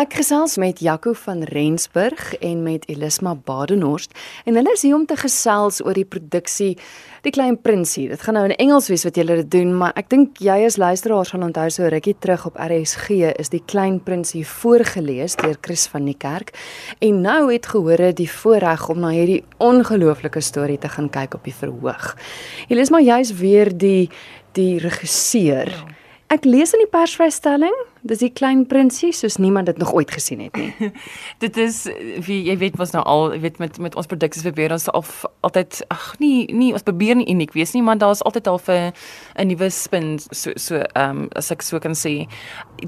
[0.00, 4.14] Ek gesels met Jaco van Rensburg en met Elisma Badenhorst
[4.48, 6.70] en hulle is hier om te gesels oor die produksie
[7.20, 8.06] Die Klein Prinsie.
[8.08, 10.78] Dit gaan nou in Engels wees wat julle dit doen, maar ek dink jy as
[10.80, 15.84] luisteraar gaan onthou so rukkie terug op RSG is Die Klein Prinsie voorgeles deur Chris
[15.92, 16.54] van die Kerk
[17.04, 21.44] en nou het gehore die voorreg om na hierdie ongelooflike storie te gaan kyk op
[21.44, 22.14] die verhoog.
[22.72, 24.08] Elisma jy's weer die
[24.56, 25.68] die regisseur.
[25.68, 25.96] Ja.
[26.30, 30.40] Ek lees in die persvrystelling Dis die klein prinsie soos niemand dit nog ooit gesien
[30.40, 30.72] het nie.
[31.44, 31.82] dit is
[32.24, 35.04] wie jy weet was nou al, jy weet met met ons produksies probeer ons al
[35.44, 38.92] altyd ag nee, nee, ons probeer nie uniek wees nie, maar daar's altyd al 'n
[39.36, 42.26] 'n nuwe spin so so ehm um, as ek so kan sê.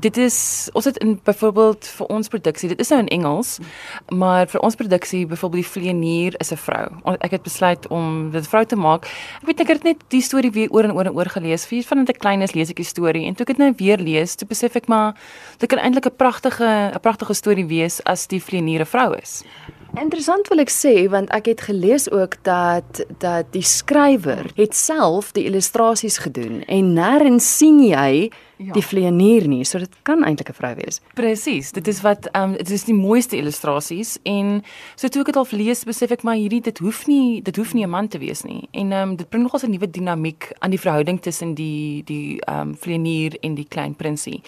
[0.01, 3.59] Dit is ons het in byvoorbeeld vir ons produksie, dit is nou in Engels,
[4.09, 6.89] maar vir ons produksie byvoorbeeld die vleenier is 'n vrou.
[7.20, 9.05] Ek het besluit om dit vrou te maak.
[9.42, 11.67] Ek weet ek het net die storie weer oor en oor en oor gelees.
[11.67, 13.98] Vir van 'n klein is lees ek die storie en toe ek dit nou weer
[13.98, 15.15] lees, toe besef ek maar maar
[15.59, 19.42] dit kan eintlik 'n pragtige 'n pragtige storie wees as die vleeniere vrou is.
[20.01, 25.34] Interessant wil ek sê want ek het gelees ook dat dat die skrywer het self
[25.37, 28.31] die illustrasies gedoen en nêrens sien jy
[28.67, 28.73] ja.
[28.73, 31.01] die vleienier nie, so dit kan eintlik 'n vrou wees.
[31.15, 34.62] Presies, dit is wat ehm um, dit is die mooiste illustrasies en
[34.97, 37.75] so toe ek dit al lees besef ek maar hierdie dit hoef nie dit hoef
[37.75, 38.69] nie 'n man te wees nie.
[38.73, 42.41] En ehm um, dit bring nogals 'n nuwe dinamiek aan die verhouding tussen die die
[42.41, 44.43] ehm um, vleienier en die klein prinsie.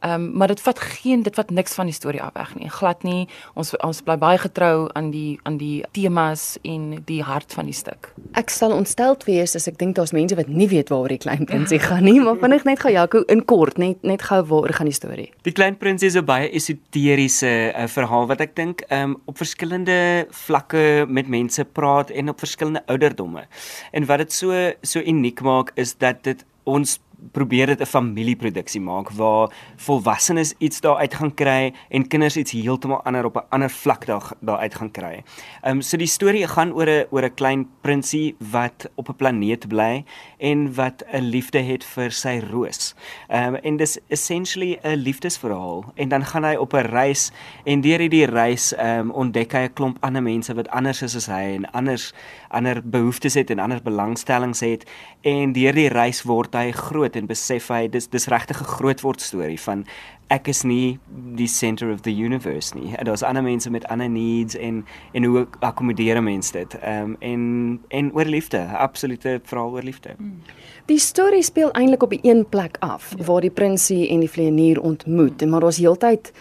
[0.00, 2.68] Ehm um, maar dit vat geen dit vat niks van die storie af weg nie.
[2.68, 3.28] Glad nie.
[3.54, 7.76] Ons ons bly baie getrou aan die aan die temas en die hart van die
[7.76, 8.12] stuk.
[8.38, 11.46] Ek sal ontsteld wees as ek dink daar's mense wat nie weet waaroor die klein
[11.48, 14.90] prinsie gaan nie, maar vinnig net gaan Jaco in kort net net gou waar gaan
[14.90, 15.28] die storie.
[15.46, 20.26] Die klein prinses is 'n baie esoteriese uh, verhaal wat ek dink um, op verskillende
[20.30, 23.46] vlakke met mense praat en op verskillende ouderdomme.
[23.92, 26.98] En wat dit so so uniek maak is dat dit ons
[27.32, 32.52] probeer dit 'n familieproduksie maak waar volwassenes iets daar uit gaan kry en kinders iets
[32.52, 35.22] heeltemal ander op 'n ander vlak daar daar uit gaan kry.
[35.62, 39.16] Ehm um, so die storie gaan oor 'n oor 'n klein prinsie wat op 'n
[39.16, 40.04] planeet bly
[40.38, 42.94] en wat 'n liefde het vir sy roos.
[43.28, 47.32] Ehm um, en dis essentially 'n liefdesverhaal en dan gaan hy op 'n reis
[47.64, 51.16] en deur hierdie reis ehm um, ontdek hy 'n klomp ander mense wat anders is
[51.16, 52.12] as hy en anders
[52.48, 54.86] ander behoeftes het en ander belangstellings het
[55.20, 59.00] en deur die reis word hy groot en besef hy dis dis regtig 'n groot
[59.00, 59.84] word storie van
[60.30, 60.98] ek is nie
[61.36, 62.94] die center of the universe nie.
[63.02, 66.78] Daar's ander mense met ander needs en en hoe akkommodeer mense dit?
[66.78, 70.14] Ehm um, en en oor liefde, absolute verhaal oor liefde.
[70.16, 70.42] Hmm.
[70.86, 73.24] Die storie speel eintlik op 'n een plek af ja.
[73.24, 76.32] waar die prinsie en die vleienier ontmoet maar daar's heeltyd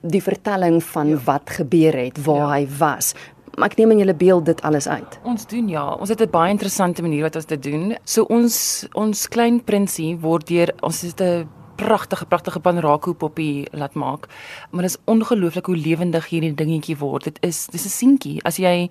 [0.00, 1.18] die vertelling van ja.
[1.24, 2.52] wat gebeur het, waar ja.
[2.52, 3.14] hy was,
[3.58, 5.18] ek neem in julle beeld dit alles uit.
[5.22, 7.96] Ons doen ja, ons het 'n baie interessante manier wat ons dit doen.
[8.04, 11.48] So ons ons klein prinsie word deur ons het 'n
[11.80, 14.28] pragtige pragtige panrako poppie laat maak.
[14.70, 17.24] Maar dit is ongelooflik hoe lewendig hierdie dingetjie word.
[17.24, 18.42] Dit is dis 'n seentjie.
[18.44, 18.90] As jy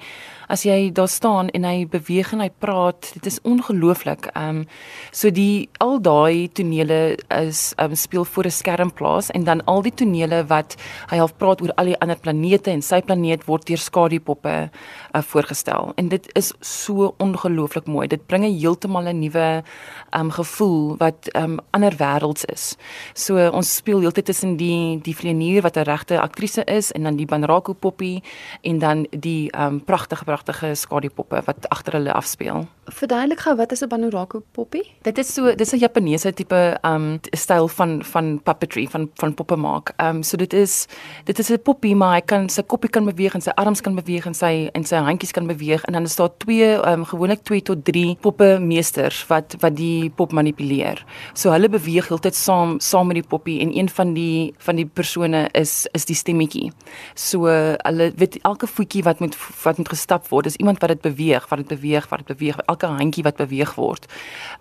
[0.50, 4.30] as jy daar staan en hy beweeg en hy praat, dit is ongelooflik.
[4.34, 4.66] Ehm um,
[5.12, 9.64] so die al daai tonele is ehm um, speel voor 'n skerm plaas en dan
[9.66, 10.76] al die tonele wat
[11.10, 14.70] hy half praat oor al die ander planete en sy planeet word deur skadupoppe
[15.16, 15.92] uh, voorgestel.
[15.96, 18.08] En dit is so ongelooflik mooi.
[18.08, 19.64] Dit bring 'n heeltemal 'n nuwe
[20.10, 22.76] ehm um, gevoel wat ehm um, ander wêrelds is.
[23.14, 27.16] So ons speel heeltyd tussen die die vleenier wat 'n regte aktrise is en dan
[27.16, 28.24] die Banrako poppie
[28.62, 32.68] en dan die ehm um, pragtige pragtige skadupoppe wat agter hulle afspeel.
[32.86, 34.84] Verduidelik gou wat is 'n Banrako poppie?
[35.02, 39.34] Dit is so dis 'n Japaneese tipe ehm um, styl van van puppetry van van
[39.34, 39.94] poppe maak.
[39.98, 40.88] Ehm um, so dit is
[41.26, 43.96] dit is 'n poppie maar hy kan sy koppie kan beweeg en sy arms kan
[43.96, 47.06] beweeg en sy en sy handjies kan beweeg en dan is daar twee ehm um,
[47.06, 51.06] gewoonlik 2 tot 3 poppe meesters wat wat die pop manipuleer.
[51.34, 54.75] So hulle beweeg heeltyd saam saam saam met die poppie en een van die van
[54.75, 56.72] die persone is is die stemmetjie.
[57.16, 61.02] So hulle weet elke voetjie wat moet wat moet gestap word, is iemand wat dit
[61.02, 64.06] beweeg, wat dit beweeg, wat dit beweeg, elke handjie wat beweeg word.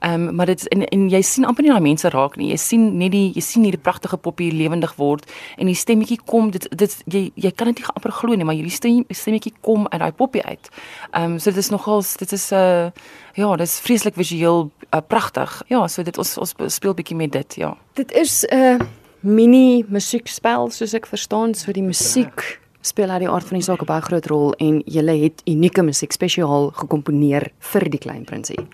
[0.00, 2.50] Ehm um, maar dit is en, en jy sien amper nie daai mense raak nie.
[2.50, 6.50] Jy sien net die jy sien hierdie pragtige poppie lewendig word en die stemmetjie kom
[6.50, 9.86] dit dit jy jy kan dit nie amper glo nie, maar hierdie stem, stemmetjie kom
[9.90, 10.70] uit daai poppie uit.
[11.12, 12.92] Ehm um, so dit is nogals dit is 'n uh, eh,
[13.38, 15.62] ja, dit is vreeslik visueel uh, pragtig.
[15.68, 17.76] Ja, so dit ons ons speel bietjie met dit, ja.
[17.98, 18.78] Dit is 'n uh,
[19.20, 23.82] mini musiekspel soos ek verstaan, so die musiek speel uit die aard van die saak
[23.82, 28.68] 'n baie groot rol en jy het unieke musiek spesiaal gekomponeer vir die klein prinsie.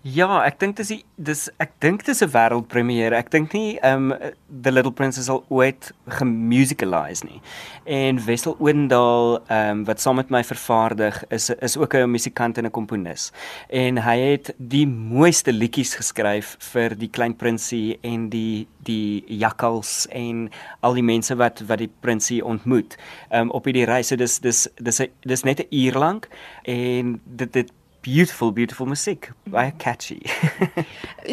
[0.00, 3.12] Ja, ek dink dis dis ek dink dis 'n wêreldpremiere.
[3.12, 4.14] Ek dink nie um
[4.48, 7.42] The Little Princess sal ooit gemusicalize nie.
[7.84, 12.64] En Wessel Oendal um wat saam met my vervaardig is is ook 'n musikant en
[12.64, 13.30] 'n komponis.
[13.68, 20.06] En hy het die mooiste liedjies geskryf vir die klein prinsie en die die jakkals
[20.08, 20.48] en
[20.80, 22.96] al die mense wat wat die prinsie ontmoet
[23.30, 24.08] um op hierdie reis.
[24.08, 26.28] So dis dis dis dis net 'n uur lank
[26.64, 27.70] en dit dit
[28.00, 29.32] beautiful beautiful musiek.
[29.44, 30.20] Baie catchy.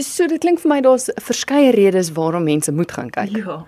[0.03, 3.37] So dit klink vir my daar's verskeie redes waarom mense moet gaan kyk.
[3.39, 3.63] Ja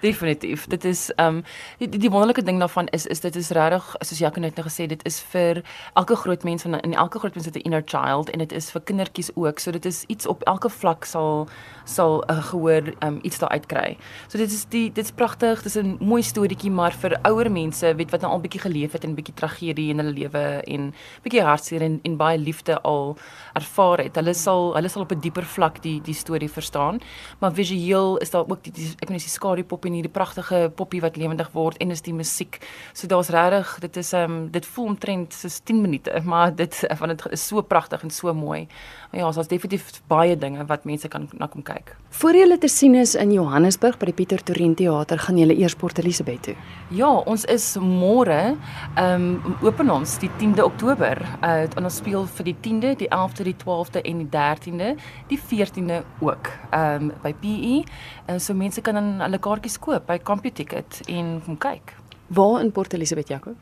[0.00, 0.66] definitief.
[0.66, 1.42] Dit is um
[1.78, 4.86] die, die wonderlike ding daarvan is is dit is regtig soos Jacques net nou gesê
[4.90, 5.62] dit is vir
[5.94, 8.70] elke groot mens van in elke groot mens het 'n inner child en dit is
[8.70, 9.58] vir kindertjies ook.
[9.58, 11.48] So dit is iets op elke vlak sal
[11.84, 13.96] sal 'n uh, gehoor um iets daar uitkry.
[14.28, 18.10] So dit is die dit's pragtig dis 'n mooi storieetjie maar vir ouer mense weet
[18.10, 21.82] wat nou al bietjie geleef het en bietjie tragedie in hulle lewe en bietjie hartseer
[21.82, 23.16] en en baie liefde al
[23.54, 24.16] ervaar het.
[24.20, 27.00] Hulle sal hulle sal op 'n dieper vlak die die storie verstaan.
[27.40, 30.72] Maar visueel is daar ook die, die ek weet nie die skadupoppie en hierdie pragtige
[30.74, 32.60] poppie wat lewendig word en is die musiek.
[32.92, 36.86] So daar's regtig dit is ehm um, dit voel omtrent soos 10 minute, maar dit
[36.96, 38.66] van dit is so pragtig en so mooi.
[39.10, 41.96] Maar ja, daar's definitief baie dinge wat mense kan na kom kyk.
[42.08, 45.74] Voor julle te sien is in Johannesburg by die Pieter Torin Theater gaan julle eers
[45.74, 46.54] Port Elizabeth toe.
[46.90, 48.56] Ja, ons is môre
[48.96, 51.20] ehm um, open ons die 10de Oktober.
[51.42, 54.94] Uh en ons speel vir die 10de, die 11de, die 12de en die 13de,
[55.32, 56.50] die 14de ook.
[56.70, 57.82] Ehm um, by PE.
[58.26, 61.94] En so mense kan dan hulle kaartjies koop by CompuTicket en kom kyk.
[62.34, 63.52] Waar in Port Elizabeth Jaco?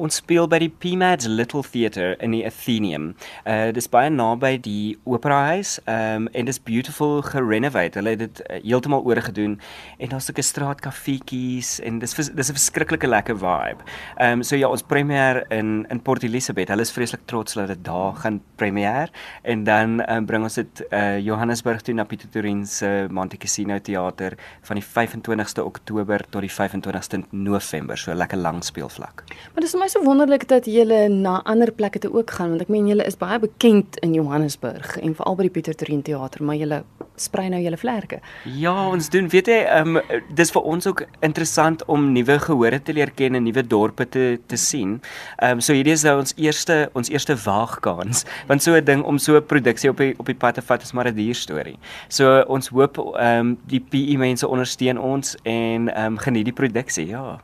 [0.00, 3.10] Ons speel by die PMADS Little Theatre in die Athenaeum.
[3.44, 5.82] Uh dis baie naby die Opera House.
[5.90, 8.00] Um en dis beautiful gerenovate.
[8.00, 9.58] Hulle het dit uh, heeltemal oorgedoen
[9.98, 13.84] en daar's 'n straatkaffietjies en dis dis 'n verskriklike lekker vibe.
[14.16, 16.68] Um so ja, ons premier in in Port Elizabeth.
[16.68, 19.10] Hulle is vreeslik trots dat dit daar gaan premier
[19.42, 23.78] en dan um, bring ons dit uh Johannesburg toe na Pieter Torin se Monte Cassino
[23.78, 27.98] Theater van die 25ste Oktober tot die 25ste November.
[27.98, 29.24] So lekker lang speelvlak.
[29.52, 32.64] Maar dis vir my so wonderlik dat julle na ander plekke toe ook gaan want
[32.64, 36.44] ek meen julle is baie bekend in Johannesburg en veral by die Pieter Torin teater,
[36.46, 36.82] maar julle
[37.20, 38.20] sprei nou julle vlerke.
[38.58, 42.80] Ja, ons doen weet jy, ehm um, dis vir ons ook interessant om nuwe gehore
[42.82, 44.98] te leer ken en nuwe dorpe te te sien.
[45.38, 49.04] Ehm um, so hierdie is nou ons eerste ons eerste waagkans want so 'n ding
[49.04, 51.34] om so 'n produksie op die op die pad te vat is maar 'n duur
[51.34, 51.78] storie.
[52.08, 56.58] So ons hoop ehm um, die PE mense ondersteun ons en ehm um, geniet die
[56.60, 57.40] produksie, ja.